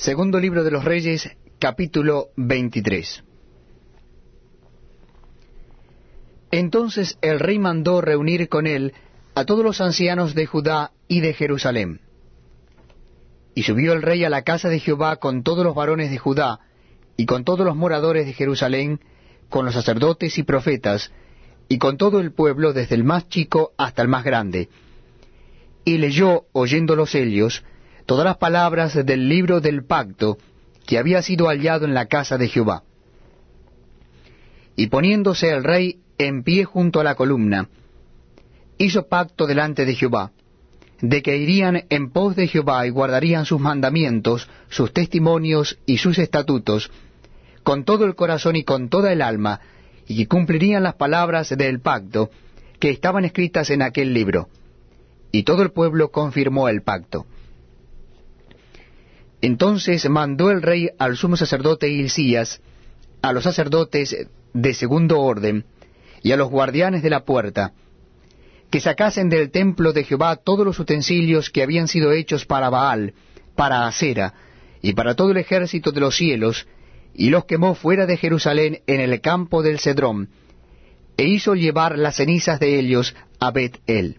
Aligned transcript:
Segundo 0.00 0.40
libro 0.40 0.64
de 0.64 0.70
los 0.70 0.82
Reyes, 0.82 1.28
capítulo 1.58 2.28
23. 2.36 3.22
Entonces 6.52 7.18
el 7.20 7.38
rey 7.38 7.58
mandó 7.58 8.00
reunir 8.00 8.48
con 8.48 8.66
él 8.66 8.94
a 9.34 9.44
todos 9.44 9.62
los 9.62 9.82
ancianos 9.82 10.34
de 10.34 10.46
Judá 10.46 10.92
y 11.06 11.20
de 11.20 11.34
Jerusalén. 11.34 12.00
Y 13.54 13.64
subió 13.64 13.92
el 13.92 14.00
rey 14.00 14.24
a 14.24 14.30
la 14.30 14.40
casa 14.40 14.70
de 14.70 14.80
Jehová 14.80 15.16
con 15.16 15.42
todos 15.42 15.66
los 15.66 15.74
varones 15.74 16.10
de 16.10 16.16
Judá 16.16 16.60
y 17.18 17.26
con 17.26 17.44
todos 17.44 17.66
los 17.66 17.76
moradores 17.76 18.24
de 18.24 18.32
Jerusalén, 18.32 19.00
con 19.50 19.66
los 19.66 19.74
sacerdotes 19.74 20.38
y 20.38 20.44
profetas, 20.44 21.12
y 21.68 21.76
con 21.76 21.98
todo 21.98 22.20
el 22.20 22.32
pueblo 22.32 22.72
desde 22.72 22.94
el 22.94 23.04
más 23.04 23.28
chico 23.28 23.74
hasta 23.76 24.00
el 24.00 24.08
más 24.08 24.24
grande. 24.24 24.70
Y 25.84 25.98
leyó, 25.98 26.46
oyéndolos 26.52 27.14
ellos, 27.14 27.62
todas 28.10 28.24
las 28.24 28.38
palabras 28.38 29.06
del 29.06 29.28
libro 29.28 29.60
del 29.60 29.84
pacto 29.84 30.36
que 30.84 30.98
había 30.98 31.22
sido 31.22 31.46
hallado 31.46 31.84
en 31.84 31.94
la 31.94 32.06
casa 32.06 32.38
de 32.38 32.48
Jehová. 32.48 32.82
Y 34.74 34.88
poniéndose 34.88 35.48
el 35.50 35.62
rey 35.62 36.00
en 36.18 36.42
pie 36.42 36.64
junto 36.64 36.98
a 36.98 37.04
la 37.04 37.14
columna, 37.14 37.68
hizo 38.78 39.06
pacto 39.06 39.46
delante 39.46 39.84
de 39.84 39.94
Jehová, 39.94 40.32
de 41.00 41.22
que 41.22 41.36
irían 41.36 41.84
en 41.88 42.10
pos 42.10 42.34
de 42.34 42.48
Jehová 42.48 42.84
y 42.84 42.90
guardarían 42.90 43.46
sus 43.46 43.60
mandamientos, 43.60 44.48
sus 44.70 44.92
testimonios 44.92 45.78
y 45.86 45.98
sus 45.98 46.18
estatutos, 46.18 46.90
con 47.62 47.84
todo 47.84 48.06
el 48.06 48.16
corazón 48.16 48.56
y 48.56 48.64
con 48.64 48.88
toda 48.88 49.12
el 49.12 49.22
alma, 49.22 49.60
y 50.08 50.16
que 50.16 50.26
cumplirían 50.26 50.82
las 50.82 50.94
palabras 50.94 51.50
del 51.50 51.78
pacto 51.78 52.28
que 52.80 52.90
estaban 52.90 53.24
escritas 53.24 53.70
en 53.70 53.82
aquel 53.82 54.12
libro. 54.12 54.48
Y 55.30 55.44
todo 55.44 55.62
el 55.62 55.70
pueblo 55.70 56.10
confirmó 56.10 56.68
el 56.68 56.82
pacto. 56.82 57.24
Entonces 59.42 60.08
mandó 60.08 60.50
el 60.50 60.62
rey 60.62 60.90
al 60.98 61.16
sumo 61.16 61.36
sacerdote 61.36 61.88
Hilcías, 61.88 62.60
a 63.22 63.32
los 63.32 63.44
sacerdotes 63.44 64.16
de 64.52 64.74
segundo 64.74 65.20
orden, 65.20 65.64
y 66.22 66.32
a 66.32 66.36
los 66.36 66.50
guardianes 66.50 67.02
de 67.02 67.10
la 67.10 67.24
puerta, 67.24 67.72
que 68.70 68.80
sacasen 68.80 69.30
del 69.30 69.50
templo 69.50 69.92
de 69.92 70.04
Jehová 70.04 70.36
todos 70.36 70.66
los 70.66 70.78
utensilios 70.78 71.50
que 71.50 71.62
habían 71.62 71.88
sido 71.88 72.12
hechos 72.12 72.44
para 72.44 72.68
Baal, 72.68 73.14
para 73.56 73.86
Acera, 73.86 74.34
y 74.82 74.92
para 74.92 75.14
todo 75.14 75.30
el 75.30 75.38
ejército 75.38 75.92
de 75.92 76.00
los 76.00 76.16
cielos, 76.16 76.66
y 77.14 77.30
los 77.30 77.46
quemó 77.46 77.74
fuera 77.74 78.06
de 78.06 78.16
Jerusalén 78.16 78.80
en 78.86 79.00
el 79.00 79.20
campo 79.20 79.62
del 79.62 79.80
Cedrón, 79.80 80.28
e 81.16 81.24
hizo 81.24 81.54
llevar 81.54 81.98
las 81.98 82.16
cenizas 82.16 82.60
de 82.60 82.78
ellos 82.78 83.14
a 83.40 83.50
Bet-El 83.50 84.18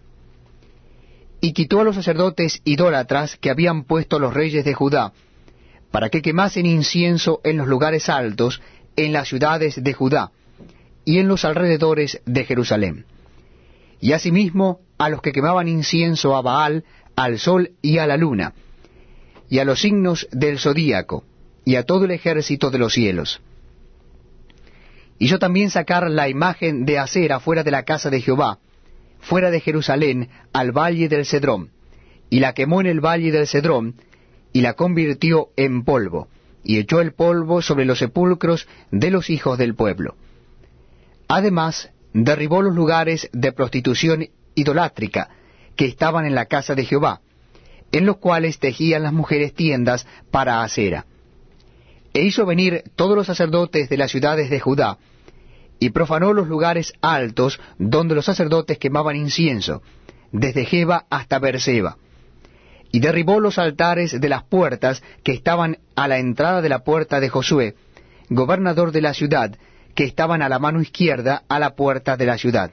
y 1.44 1.54
quitó 1.54 1.80
a 1.80 1.84
los 1.84 1.96
sacerdotes 1.96 2.62
idólatras 2.64 3.36
que 3.36 3.50
habían 3.50 3.82
puesto 3.82 4.20
los 4.20 4.32
reyes 4.32 4.64
de 4.64 4.74
Judá, 4.74 5.12
para 5.90 6.08
que 6.08 6.22
quemasen 6.22 6.66
incienso 6.66 7.40
en 7.42 7.56
los 7.56 7.66
lugares 7.66 8.08
altos, 8.08 8.62
en 8.94 9.12
las 9.12 9.26
ciudades 9.26 9.82
de 9.82 9.92
Judá, 9.92 10.30
y 11.04 11.18
en 11.18 11.26
los 11.26 11.44
alrededores 11.44 12.22
de 12.26 12.44
Jerusalén. 12.44 13.06
Y 14.00 14.12
asimismo 14.12 14.82
a 14.98 15.08
los 15.08 15.20
que 15.20 15.32
quemaban 15.32 15.66
incienso 15.66 16.36
a 16.36 16.42
Baal, 16.42 16.84
al 17.16 17.40
sol 17.40 17.72
y 17.82 17.98
a 17.98 18.06
la 18.06 18.16
luna, 18.16 18.54
y 19.50 19.58
a 19.58 19.64
los 19.64 19.80
signos 19.80 20.28
del 20.30 20.60
zodíaco, 20.60 21.24
y 21.64 21.74
a 21.74 21.82
todo 21.82 22.04
el 22.04 22.12
ejército 22.12 22.70
de 22.70 22.78
los 22.78 22.92
cielos. 22.92 23.40
Hizo 25.18 25.40
también 25.40 25.70
sacar 25.70 26.08
la 26.08 26.28
imagen 26.28 26.84
de 26.84 27.00
acera 27.00 27.40
fuera 27.40 27.64
de 27.64 27.72
la 27.72 27.82
casa 27.82 28.10
de 28.10 28.20
Jehová, 28.20 28.60
fuera 29.22 29.50
de 29.50 29.60
Jerusalén 29.60 30.28
al 30.52 30.72
valle 30.72 31.08
del 31.08 31.24
Cedrón, 31.24 31.70
y 32.28 32.40
la 32.40 32.52
quemó 32.52 32.80
en 32.80 32.88
el 32.88 33.00
valle 33.00 33.32
del 33.32 33.46
Cedrón, 33.46 33.94
y 34.52 34.60
la 34.60 34.74
convirtió 34.74 35.48
en 35.56 35.84
polvo, 35.84 36.28
y 36.64 36.78
echó 36.78 37.00
el 37.00 37.12
polvo 37.12 37.62
sobre 37.62 37.84
los 37.84 37.98
sepulcros 37.98 38.68
de 38.90 39.10
los 39.10 39.30
hijos 39.30 39.58
del 39.58 39.74
pueblo. 39.74 40.16
Además, 41.28 41.90
derribó 42.12 42.62
los 42.62 42.74
lugares 42.74 43.30
de 43.32 43.52
prostitución 43.52 44.28
idolátrica 44.54 45.30
que 45.76 45.86
estaban 45.86 46.26
en 46.26 46.34
la 46.34 46.46
casa 46.46 46.74
de 46.74 46.84
Jehová, 46.84 47.20
en 47.92 48.06
los 48.06 48.18
cuales 48.18 48.58
tejían 48.58 49.04
las 49.04 49.12
mujeres 49.12 49.54
tiendas 49.54 50.06
para 50.30 50.62
acera. 50.62 51.06
E 52.12 52.22
hizo 52.22 52.44
venir 52.44 52.84
todos 52.96 53.16
los 53.16 53.26
sacerdotes 53.26 53.88
de 53.88 53.96
las 53.96 54.10
ciudades 54.10 54.50
de 54.50 54.60
Judá, 54.60 54.98
y 55.82 55.90
profanó 55.90 56.32
los 56.32 56.46
lugares 56.46 56.92
altos 57.00 57.58
donde 57.76 58.14
los 58.14 58.26
sacerdotes 58.26 58.78
quemaban 58.78 59.16
incienso, 59.16 59.82
desde 60.30 60.64
Jeba 60.64 61.06
hasta 61.10 61.40
Berseba, 61.40 61.96
y 62.92 63.00
derribó 63.00 63.40
los 63.40 63.58
altares 63.58 64.20
de 64.20 64.28
las 64.28 64.44
puertas 64.44 65.02
que 65.24 65.32
estaban 65.32 65.78
a 65.96 66.06
la 66.06 66.18
entrada 66.18 66.62
de 66.62 66.68
la 66.68 66.84
puerta 66.84 67.18
de 67.18 67.28
Josué, 67.28 67.74
gobernador 68.28 68.92
de 68.92 69.00
la 69.00 69.12
ciudad, 69.12 69.58
que 69.96 70.04
estaban 70.04 70.40
a 70.40 70.48
la 70.48 70.60
mano 70.60 70.80
izquierda 70.80 71.42
a 71.48 71.58
la 71.58 71.74
puerta 71.74 72.16
de 72.16 72.26
la 72.26 72.38
ciudad. 72.38 72.70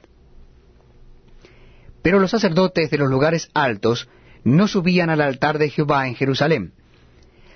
Pero 2.02 2.20
los 2.20 2.30
sacerdotes 2.30 2.90
de 2.90 2.98
los 2.98 3.10
lugares 3.10 3.50
altos 3.54 4.08
no 4.44 4.68
subían 4.68 5.10
al 5.10 5.20
altar 5.20 5.58
de 5.58 5.68
Jehová 5.68 6.06
en 6.06 6.14
Jerusalén, 6.14 6.74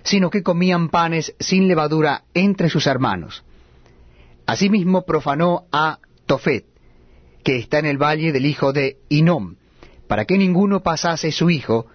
sino 0.03 0.31
que 0.31 0.43
comían 0.43 0.89
panes 0.89 1.33
sin 1.39 1.69
levadura 1.69 2.25
entre 2.35 2.69
sus 2.71 2.89
hermanos 2.89 3.45
Asimismo 4.47 5.03
profanó 5.03 5.65
a 5.73 5.99
Tofet, 6.27 6.67
que 7.43 7.57
está 7.57 7.79
en 7.79 7.87
el 7.87 7.99
valle 7.99 8.33
del 8.33 8.47
hijo 8.47 8.73
de 8.73 8.99
Inom, 9.09 9.57
para 10.07 10.25
que 10.25 10.39
ninguno 10.39 10.83
pasase 10.83 11.33
su 11.33 11.51
hijo 11.51 11.87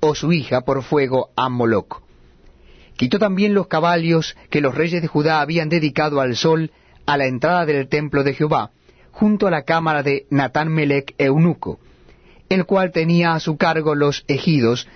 o 0.00 0.14
su 0.14 0.32
hija 0.32 0.62
por 0.62 0.82
fuego 0.82 1.30
a 1.36 1.48
Moloc. 1.48 2.02
Quitó 2.96 3.18
también 3.18 3.54
los 3.54 3.66
caballos 3.66 4.36
que 4.50 4.60
los 4.60 4.74
reyes 4.74 5.02
de 5.02 5.08
Judá 5.08 5.40
habían 5.40 5.68
dedicado 5.68 6.20
al 6.20 6.36
sol 6.36 6.70
a 7.06 7.16
la 7.16 7.26
entrada 7.26 7.66
del 7.66 7.88
templo 7.88 8.24
de 8.24 8.34
Jehová, 8.34 8.70
junto 9.10 9.46
a 9.46 9.50
la 9.50 9.62
cámara 9.62 10.02
de 10.02 10.26
Natán 10.30 10.68
Melech 10.68 11.14
eunuco, 11.18 11.80
el 12.48 12.64
cual 12.66 12.92
tenía 12.92 13.34
a 13.34 13.40
su 13.40 13.56
cargo 13.56 13.94
los 13.94 14.24
ejidos, 14.28 14.88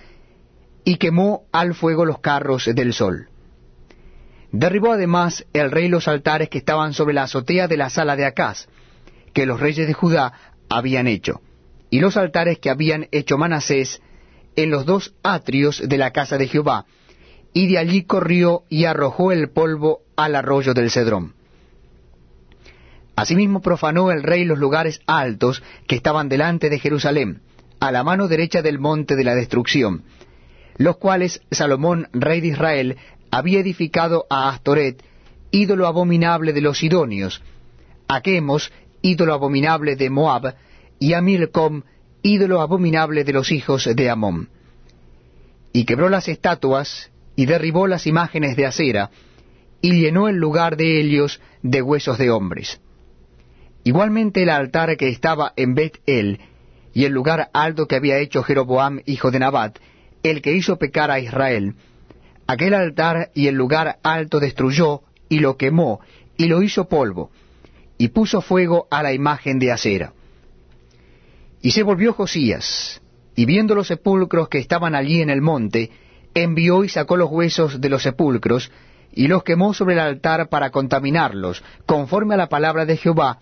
y 0.83 0.97
quemó 0.97 1.45
al 1.51 1.73
fuego 1.73 2.05
los 2.05 2.19
carros 2.19 2.69
del 2.73 2.93
sol. 2.93 3.29
Derribó 4.57 4.93
además 4.93 5.45
el 5.51 5.69
rey 5.69 5.89
los 5.89 6.07
altares 6.07 6.47
que 6.47 6.59
estaban 6.59 6.93
sobre 6.93 7.13
la 7.13 7.23
azotea 7.23 7.67
de 7.67 7.75
la 7.75 7.89
sala 7.89 8.15
de 8.15 8.23
Acaz, 8.23 8.69
que 9.33 9.45
los 9.45 9.59
reyes 9.59 9.85
de 9.85 9.91
Judá 9.91 10.31
habían 10.69 11.07
hecho, 11.07 11.41
y 11.89 11.99
los 11.99 12.15
altares 12.15 12.59
que 12.59 12.69
habían 12.69 13.09
hecho 13.11 13.37
Manasés 13.37 14.01
en 14.55 14.69
los 14.69 14.85
dos 14.85 15.13
atrios 15.23 15.83
de 15.85 15.97
la 15.97 16.11
casa 16.11 16.37
de 16.37 16.47
Jehová, 16.47 16.85
y 17.53 17.67
de 17.67 17.79
allí 17.79 18.03
corrió 18.03 18.63
y 18.69 18.85
arrojó 18.85 19.33
el 19.33 19.49
polvo 19.49 20.03
al 20.15 20.35
arroyo 20.35 20.73
del 20.73 20.89
Cedrón. 20.89 21.33
Asimismo 23.17 23.61
profanó 23.61 24.09
el 24.09 24.23
rey 24.23 24.45
los 24.45 24.57
lugares 24.57 25.01
altos 25.05 25.63
que 25.85 25.97
estaban 25.97 26.29
delante 26.29 26.69
de 26.69 26.79
Jerusalén, 26.79 27.41
a 27.81 27.91
la 27.91 28.05
mano 28.05 28.29
derecha 28.29 28.61
del 28.61 28.79
monte 28.79 29.17
de 29.17 29.25
la 29.25 29.35
destrucción, 29.35 30.03
los 30.77 30.95
cuales 30.95 31.41
Salomón, 31.51 32.07
rey 32.13 32.39
de 32.39 32.47
Israel, 32.47 32.97
había 33.35 33.59
edificado 33.59 34.25
a 34.29 34.47
Astoret, 34.47 35.03
ídolo 35.51 35.87
abominable 35.87 36.53
de 36.53 36.61
los 36.61 36.77
sidonios, 36.79 37.41
a 38.07 38.21
Quemos, 38.21 38.71
ídolo 39.01 39.33
abominable 39.33 39.97
de 39.97 40.09
Moab, 40.09 40.55
y 40.99 41.11
a 41.11 41.21
Milcom, 41.21 41.83
ídolo 42.21 42.61
abominable 42.61 43.25
de 43.25 43.33
los 43.33 43.51
hijos 43.51 43.89
de 43.93 44.09
Amón. 44.09 44.47
Y 45.73 45.83
quebró 45.83 46.07
las 46.07 46.29
estatuas, 46.29 47.11
y 47.35 47.45
derribó 47.45 47.87
las 47.87 48.07
imágenes 48.07 48.55
de 48.55 48.67
acera, 48.67 49.11
y 49.81 49.99
llenó 49.99 50.29
el 50.29 50.37
lugar 50.37 50.77
de 50.77 51.01
ellos 51.01 51.41
de 51.61 51.81
huesos 51.81 52.17
de 52.17 52.29
hombres. 52.29 52.79
Igualmente 53.83 54.43
el 54.43 54.49
altar 54.49 54.95
que 54.95 55.09
estaba 55.09 55.51
en 55.57 55.75
Bet-El, 55.75 56.39
y 56.93 57.03
el 57.03 57.11
lugar 57.11 57.49
alto 57.51 57.85
que 57.85 57.97
había 57.97 58.17
hecho 58.19 58.43
Jeroboam, 58.43 59.01
hijo 59.05 59.29
de 59.29 59.39
Nabat, 59.39 59.79
el 60.23 60.41
que 60.41 60.53
hizo 60.53 60.77
pecar 60.77 61.11
a 61.11 61.19
Israel, 61.19 61.75
aquel 62.47 62.73
altar 62.73 63.31
y 63.33 63.47
el 63.47 63.55
lugar 63.55 63.99
alto 64.03 64.39
destruyó, 64.39 65.01
y 65.29 65.39
lo 65.39 65.57
quemó, 65.57 65.99
y 66.37 66.45
lo 66.45 66.61
hizo 66.61 66.87
polvo, 66.87 67.31
y 67.97 68.09
puso 68.09 68.41
fuego 68.41 68.87
a 68.91 69.01
la 69.03 69.13
imagen 69.13 69.59
de 69.59 69.71
acera. 69.71 70.13
Y 71.61 71.71
se 71.71 71.83
volvió 71.83 72.13
Josías, 72.13 73.01
y 73.35 73.45
viendo 73.45 73.75
los 73.75 73.87
sepulcros 73.87 74.49
que 74.49 74.59
estaban 74.59 74.95
allí 74.95 75.21
en 75.21 75.29
el 75.29 75.41
monte, 75.41 75.91
envió 76.33 76.83
y 76.83 76.89
sacó 76.89 77.17
los 77.17 77.31
huesos 77.31 77.81
de 77.81 77.89
los 77.89 78.03
sepulcros, 78.03 78.71
y 79.13 79.27
los 79.27 79.43
quemó 79.43 79.73
sobre 79.73 79.93
el 79.93 80.01
altar 80.01 80.49
para 80.49 80.69
contaminarlos, 80.69 81.63
conforme 81.85 82.35
a 82.35 82.37
la 82.37 82.49
palabra 82.49 82.85
de 82.85 82.97
Jehová, 82.97 83.39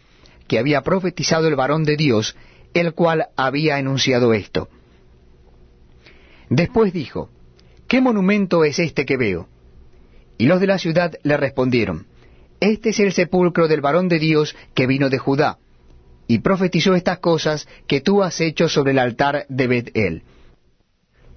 que 0.47 0.59
había 0.59 0.81
profetizado 0.81 1.47
el 1.47 1.55
varón 1.55 1.83
de 1.83 1.97
Dios, 1.97 2.35
el 2.73 2.93
cual 2.93 3.27
había 3.35 3.79
enunciado 3.79 4.33
esto. 4.33 4.69
Después 6.49 6.93
dijo, 6.93 7.29
¿qué 7.93 8.01
monumento 8.01 8.63
es 8.63 8.79
este 8.79 9.05
que 9.05 9.17
veo? 9.17 9.47
Y 10.39 10.47
los 10.47 10.59
de 10.59 10.65
la 10.65 10.79
ciudad 10.79 11.13
le 11.21 11.37
respondieron, 11.37 12.07
Este 12.59 12.89
es 12.89 12.99
el 12.99 13.13
sepulcro 13.13 13.67
del 13.67 13.81
varón 13.81 14.09
de 14.09 14.17
Dios 14.17 14.55
que 14.73 14.87
vino 14.87 15.11
de 15.11 15.19
Judá, 15.19 15.59
y 16.27 16.39
profetizó 16.39 16.95
estas 16.95 17.19
cosas 17.19 17.67
que 17.85 18.01
tú 18.01 18.23
has 18.23 18.41
hecho 18.41 18.67
sobre 18.67 18.93
el 18.93 18.97
altar 18.97 19.45
de 19.47 19.67
Bet-El. 19.67 20.23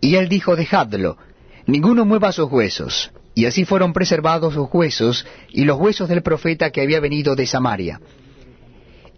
Y 0.00 0.16
él 0.16 0.30
dijo, 0.30 0.56
Dejadlo, 0.56 1.18
ninguno 1.66 2.06
mueva 2.06 2.32
sus 2.32 2.50
huesos, 2.50 3.10
y 3.34 3.44
así 3.44 3.66
fueron 3.66 3.92
preservados 3.92 4.54
sus 4.54 4.68
huesos 4.72 5.26
y 5.50 5.66
los 5.66 5.78
huesos 5.78 6.08
del 6.08 6.22
profeta 6.22 6.70
que 6.70 6.80
había 6.80 7.00
venido 7.00 7.36
de 7.36 7.46
Samaria. 7.46 8.00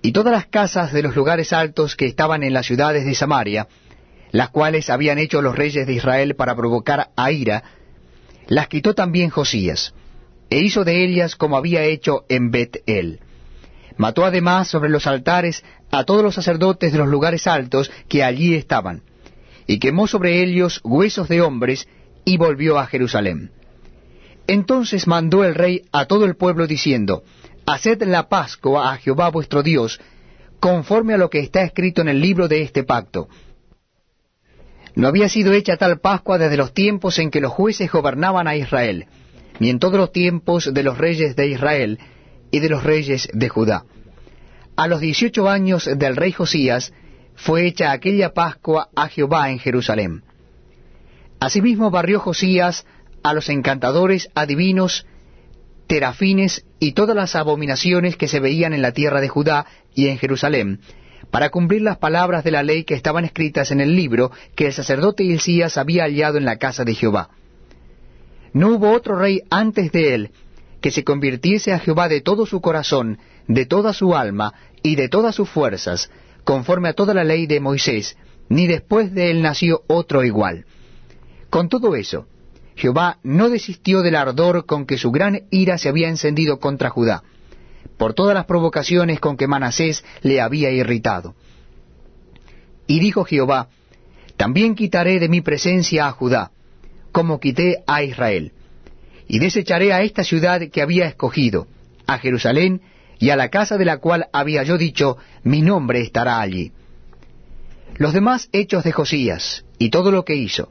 Y 0.03 0.11
todas 0.11 0.33
las 0.33 0.47
casas 0.47 0.93
de 0.93 1.05
los 1.05 1.15
lugares 1.15 1.53
altos 1.53 1.95
que 1.95 2.07
estaban 2.07 2.43
en 2.43 2.53
las 2.53 2.67
ciudades 2.67 3.05
de 3.05 3.15
Samaria, 3.15 3.69
las 4.31 4.51
cuales 4.51 4.91
habían 4.91 5.19
hecho 5.19 5.43
los 5.43 5.57
reyes 5.57 5.87
de 5.87 5.95
Israel 5.95 6.35
para 6.37 6.55
provocar 6.55 7.11
a 7.17 7.33
ira, 7.33 7.65
las 8.47 8.69
quitó 8.69 8.95
también 8.95 9.31
Josías, 9.31 9.95
e 10.51 10.61
hizo 10.61 10.85
de 10.85 11.05
ellas 11.05 11.37
como 11.37 11.57
había 11.57 11.85
hecho 11.85 12.25
en 12.29 12.51
Bet-El. 12.51 13.21
Mató 13.97 14.25
además 14.25 14.69
sobre 14.69 14.91
los 14.91 15.07
altares 15.07 15.65
a 15.91 16.05
todos 16.05 16.23
los 16.23 16.35
sacerdotes 16.35 16.93
de 16.93 16.99
los 16.99 17.09
lugares 17.09 17.47
altos 17.47 17.91
que 18.09 18.23
allí 18.23 18.55
estaban, 18.55 19.03
y 19.67 19.79
quemó 19.79 20.07
sobre 20.07 20.43
ellos 20.43 20.81
huesos 20.85 21.29
de 21.29 21.41
hombres, 21.41 21.89
y 22.25 22.37
volvió 22.37 22.79
a 22.79 22.87
Jerusalén. 22.87 23.51
Entonces 24.47 25.07
mandó 25.07 25.45
el 25.45 25.55
rey 25.55 25.83
a 25.93 26.07
todo 26.07 26.25
el 26.25 26.37
pueblo 26.37 26.67
diciendo, 26.67 27.23
Haced 27.67 28.03
la 28.05 28.29
Pascua 28.29 28.93
a 28.93 28.97
Jehová 28.97 29.29
vuestro 29.29 29.63
Dios, 29.63 30.01
conforme 30.59 31.15
a 31.15 31.19
lo 31.19 31.29
que 31.29 31.41
está 31.41 31.63
escrito 31.63 32.01
en 32.01 32.09
el 32.09 32.21
libro 32.21 32.49
de 32.49 32.63
este 32.63 32.83
pacto. 32.83 33.29
No 34.99 35.07
había 35.07 35.29
sido 35.29 35.53
hecha 35.53 35.77
tal 35.77 36.01
Pascua 36.01 36.39
desde 36.39 36.57
los 36.57 36.75
tiempos 36.75 37.21
en 37.21 37.31
que 37.31 37.41
los 37.41 37.53
jueces 37.53 37.89
gobernaban 37.89 38.49
a 38.49 38.57
Israel, 38.57 39.07
ni 39.61 39.71
en 39.71 39.79
todos 39.79 39.95
los 39.95 40.11
tiempos 40.11 40.75
de 40.75 40.83
los 40.83 40.99
reyes 40.99 41.37
de 41.37 41.47
Israel 41.47 42.01
y 42.51 42.59
de 42.59 42.69
los 42.69 42.83
reyes 42.83 43.29
de 43.33 43.49
Judá. 43.49 43.85
A 44.75 44.89
los 44.89 44.99
dieciocho 44.99 45.49
años 45.49 45.85
del 45.85 46.17
rey 46.17 46.33
Josías 46.33 46.93
fue 47.37 47.69
hecha 47.69 47.93
aquella 47.93 48.35
Pascua 48.35 48.89
a 48.97 49.07
Jehová 49.07 49.53
en 49.53 49.61
Jerusalén. 49.61 50.25
Asimismo 51.39 51.93
barrió 51.93 52.19
Josías 52.19 52.85
a 53.23 53.35
los 53.35 53.49
encantadores, 53.51 54.31
adivinos, 54.35 55.07
terafines 55.87 56.67
y 56.81 56.91
todas 56.91 57.15
las 57.15 57.37
abominaciones 57.37 58.17
que 58.17 58.27
se 58.27 58.41
veían 58.41 58.73
en 58.73 58.83
la 58.83 58.91
tierra 58.91 59.21
de 59.21 59.29
Judá 59.29 59.65
y 59.95 60.09
en 60.09 60.19
Jerusalén, 60.19 60.81
para 61.31 61.51
cumplir 61.51 61.83
las 61.83 61.99
palabras 61.99 62.45
de 62.45 62.51
la 62.51 62.63
ley 62.63 62.85
que 62.85 62.95
estaban 62.95 63.25
escritas 63.25 63.71
en 63.71 63.81
el 63.81 63.95
libro 63.95 64.31
que 64.55 64.67
el 64.67 64.73
sacerdote 64.73 65.25
Hilcías 65.25 65.77
había 65.77 66.05
hallado 66.05 66.39
en 66.39 66.45
la 66.45 66.57
casa 66.57 66.85
de 66.85 66.95
Jehová. 66.95 67.31
No 68.53 68.69
hubo 68.71 68.93
otro 68.93 69.19
rey 69.19 69.43
antes 69.51 69.93
de 69.93 70.15
él 70.15 70.31
que 70.81 70.91
se 70.91 71.05
convirtiese 71.05 71.73
a 71.73 71.79
Jehová 71.79 72.09
de 72.09 72.21
todo 72.21 72.47
su 72.47 72.61
corazón, 72.61 73.19
de 73.47 73.67
toda 73.67 73.93
su 73.93 74.15
alma 74.15 74.55
y 74.83 74.97
de 74.97 75.09
todas 75.09 75.35
sus 75.35 75.49
fuerzas, 75.49 76.11
conforme 76.45 76.89
a 76.89 76.95
toda 76.95 77.15
la 77.15 77.25
ley 77.25 77.47
de 77.47 77.61
Moisés, 77.61 78.17
ni 78.49 78.67
después 78.67 79.13
de 79.13 79.31
él 79.31 79.43
nació 79.43 79.83
otro 79.87 80.25
igual. 80.25 80.65
Con 81.51 81.69
todo 81.69 81.97
eso, 81.97 82.27
Jehová 82.77 83.19
no 83.23 83.51
desistió 83.51 84.03
del 84.03 84.15
ardor 84.15 84.65
con 84.65 84.87
que 84.87 84.99
su 84.99 85.11
gran 85.11 85.43
ira 85.51 85.79
se 85.79 85.89
había 85.89 86.09
encendido 86.09 86.61
contra 86.61 86.91
Judá, 86.91 87.25
por 87.99 88.15
todas 88.15 88.35
las 88.35 88.47
provocaciones 88.47 89.21
con 89.21 89.37
que 89.37 89.47
Manasés 89.47 90.05
le 90.23 90.41
había 90.41 90.71
irritado. 90.71 91.35
Y 92.87 93.01
dijo 93.01 93.25
Jehová, 93.25 93.69
También 94.37 94.75
quitaré 94.75 95.19
de 95.19 95.29
mi 95.29 95.43
presencia 95.43 96.07
a 96.07 96.13
Judá, 96.13 96.53
como 97.13 97.41
quité 97.41 97.83
a 97.87 98.03
Israel, 98.03 98.53
y 99.27 99.41
desecharé 99.41 99.93
a 99.93 100.03
esta 100.03 100.25
ciudad 100.25 100.63
que 100.71 100.81
había 100.81 101.07
escogido, 101.07 101.67
a 102.07 102.19
Jerusalén, 102.19 102.81
y 103.19 103.31
a 103.31 103.37
la 103.37 103.51
casa 103.51 103.77
de 103.77 103.85
la 103.85 103.99
cual 103.99 104.29
había 104.33 104.63
yo 104.63 104.79
dicho, 104.79 105.19
mi 105.43 105.61
nombre 105.61 106.01
estará 106.01 106.41
allí. 106.41 106.73
Los 107.97 108.13
demás 108.13 108.49
hechos 108.53 108.85
de 108.85 108.93
Josías, 108.93 109.65
y 109.79 109.91
todo 109.91 110.13
lo 110.13 110.25
que 110.25 110.37
hizo, 110.37 110.71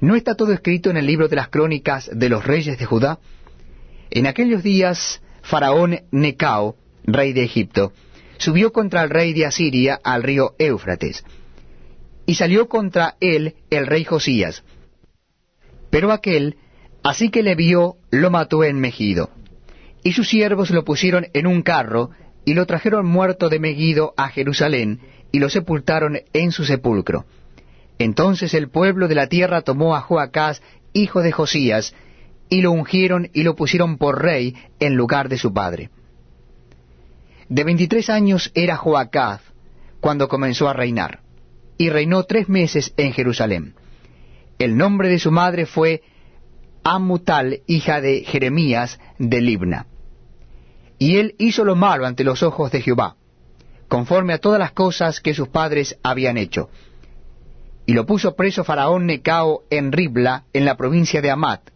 ¿No 0.00 0.14
está 0.14 0.36
todo 0.36 0.52
escrito 0.52 0.90
en 0.90 0.96
el 0.96 1.06
libro 1.06 1.28
de 1.28 1.36
las 1.36 1.48
crónicas 1.48 2.08
de 2.12 2.28
los 2.28 2.46
reyes 2.46 2.78
de 2.78 2.84
Judá? 2.84 3.18
En 4.10 4.28
aquellos 4.28 4.62
días, 4.62 5.20
Faraón 5.48 6.00
Necao, 6.10 6.76
rey 7.04 7.32
de 7.32 7.42
Egipto, 7.42 7.94
subió 8.36 8.70
contra 8.70 9.02
el 9.02 9.08
rey 9.08 9.32
de 9.32 9.46
Asiria 9.46 9.98
al 10.04 10.22
río 10.22 10.54
Éufrates, 10.58 11.24
y 12.26 12.34
salió 12.34 12.68
contra 12.68 13.16
él 13.20 13.54
el 13.70 13.86
rey 13.86 14.04
Josías. 14.04 14.62
Pero 15.88 16.12
aquel, 16.12 16.58
así 17.02 17.30
que 17.30 17.42
le 17.42 17.54
vio, 17.54 17.96
lo 18.10 18.30
mató 18.30 18.62
en 18.62 18.78
Megido. 18.78 19.30
Y 20.04 20.12
sus 20.12 20.28
siervos 20.28 20.68
lo 20.70 20.84
pusieron 20.84 21.28
en 21.32 21.46
un 21.46 21.62
carro, 21.62 22.10
y 22.44 22.52
lo 22.52 22.66
trajeron 22.66 23.06
muerto 23.06 23.48
de 23.48 23.58
Megido 23.58 24.12
a 24.18 24.28
Jerusalén, 24.28 25.00
y 25.32 25.38
lo 25.38 25.48
sepultaron 25.48 26.18
en 26.34 26.52
su 26.52 26.66
sepulcro. 26.66 27.24
Entonces 27.98 28.52
el 28.52 28.68
pueblo 28.68 29.08
de 29.08 29.14
la 29.14 29.28
tierra 29.28 29.62
tomó 29.62 29.96
a 29.96 30.02
Joacás, 30.02 30.60
hijo 30.92 31.22
de 31.22 31.32
Josías, 31.32 31.94
y 32.48 32.62
lo 32.62 32.72
ungieron 32.72 33.30
y 33.32 33.42
lo 33.42 33.54
pusieron 33.54 33.98
por 33.98 34.22
rey 34.22 34.54
en 34.78 34.94
lugar 34.94 35.28
de 35.28 35.38
su 35.38 35.52
padre. 35.52 35.90
De 37.48 37.64
veintitrés 37.64 38.10
años 38.10 38.50
era 38.54 38.76
Joacás 38.76 39.40
cuando 40.00 40.28
comenzó 40.28 40.68
a 40.68 40.74
reinar, 40.74 41.20
y 41.76 41.90
reinó 41.90 42.24
tres 42.24 42.48
meses 42.48 42.92
en 42.96 43.12
Jerusalén. 43.12 43.74
El 44.58 44.76
nombre 44.76 45.08
de 45.08 45.18
su 45.18 45.30
madre 45.30 45.66
fue 45.66 46.02
Amutal, 46.84 47.60
hija 47.66 48.00
de 48.00 48.22
Jeremías 48.22 49.00
de 49.18 49.40
Libna. 49.40 49.86
Y 50.98 51.16
él 51.16 51.34
hizo 51.38 51.64
lo 51.64 51.76
malo 51.76 52.06
ante 52.06 52.24
los 52.24 52.42
ojos 52.42 52.70
de 52.70 52.82
Jehová, 52.82 53.16
conforme 53.88 54.34
a 54.34 54.38
todas 54.38 54.58
las 54.58 54.72
cosas 54.72 55.20
que 55.20 55.34
sus 55.34 55.48
padres 55.48 55.98
habían 56.02 56.36
hecho 56.36 56.68
y 57.88 57.94
lo 57.94 58.04
puso 58.04 58.36
preso 58.36 58.64
Faraón 58.64 59.06
Necao 59.06 59.62
en 59.70 59.92
Ribla, 59.92 60.44
en 60.52 60.66
la 60.66 60.76
provincia 60.76 61.22
de 61.22 61.30
Amat, 61.30 61.70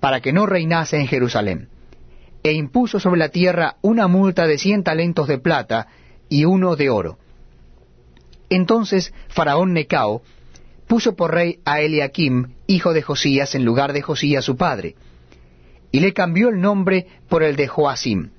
para 0.00 0.20
que 0.20 0.32
no 0.32 0.46
reinase 0.46 0.98
en 0.98 1.06
Jerusalén. 1.06 1.68
E 2.42 2.52
impuso 2.52 3.00
sobre 3.00 3.18
la 3.18 3.30
tierra 3.30 3.76
una 3.82 4.06
multa 4.06 4.46
de 4.46 4.58
cien 4.58 4.84
talentos 4.84 5.26
de 5.28 5.38
plata 5.38 5.88
y 6.28 6.44
uno 6.44 6.76
de 6.76 6.90
oro. 6.90 7.18
Entonces 8.48 9.12
Faraón 9.28 9.72
Necao 9.72 10.22
puso 10.86 11.14
por 11.14 11.34
rey 11.34 11.60
a 11.64 11.80
Eliakim, 11.80 12.54
hijo 12.66 12.92
de 12.92 13.02
Josías, 13.02 13.54
en 13.54 13.64
lugar 13.64 13.92
de 13.92 14.02
Josías 14.02 14.44
su 14.44 14.56
padre, 14.56 14.96
y 15.92 16.00
le 16.00 16.12
cambió 16.14 16.48
el 16.48 16.60
nombre 16.60 17.06
por 17.28 17.42
el 17.42 17.56
de 17.56 17.68
Joacim, 17.68 18.30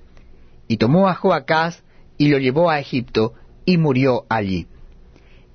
y 0.67 0.77
tomó 0.77 1.07
a 1.07 1.13
Joacás 1.13 1.83
y 2.17 2.29
lo 2.29 2.39
llevó 2.39 2.69
a 2.69 2.79
Egipto, 2.79 3.33
y 3.65 3.77
murió 3.77 4.25
allí. 4.29 4.67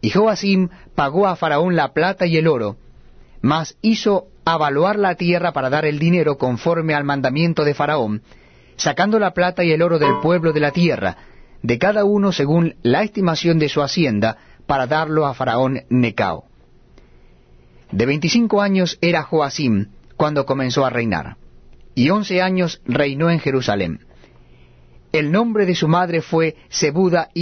Y 0.00 0.10
Joacim 0.10 0.68
pagó 0.94 1.26
a 1.26 1.34
Faraón 1.34 1.74
la 1.74 1.92
plata 1.92 2.26
y 2.26 2.36
el 2.36 2.46
oro, 2.46 2.76
mas 3.42 3.76
hizo 3.82 4.28
avaluar 4.44 4.98
la 4.98 5.14
tierra 5.14 5.52
para 5.52 5.70
dar 5.70 5.84
el 5.86 5.98
dinero 5.98 6.36
conforme 6.36 6.94
al 6.94 7.04
mandamiento 7.04 7.64
de 7.64 7.74
Faraón, 7.74 8.22
sacando 8.76 9.18
la 9.18 9.32
plata 9.32 9.64
y 9.64 9.72
el 9.72 9.82
oro 9.82 9.98
del 9.98 10.18
pueblo 10.20 10.52
de 10.52 10.60
la 10.60 10.70
tierra, 10.70 11.16
de 11.62 11.78
cada 11.78 12.04
uno 12.04 12.32
según 12.32 12.74
la 12.82 13.02
estimación 13.02 13.58
de 13.58 13.68
su 13.68 13.82
hacienda, 13.82 14.36
para 14.66 14.86
darlo 14.86 15.26
a 15.26 15.34
Faraón 15.34 15.82
Necao. 15.88 16.44
De 17.90 18.06
veinticinco 18.06 18.60
años 18.60 18.98
era 19.00 19.22
Joacim 19.22 19.86
cuando 20.16 20.46
comenzó 20.46 20.84
a 20.84 20.90
reinar, 20.90 21.36
y 21.94 22.10
once 22.10 22.42
años 22.42 22.80
reinó 22.84 23.30
en 23.30 23.40
Jerusalén. 23.40 24.00
El 25.12 25.30
nombre 25.30 25.64
de 25.64 25.74
su 25.74 25.86
madre 25.86 26.22
fue 26.22 26.56
Sebuda 26.68 27.30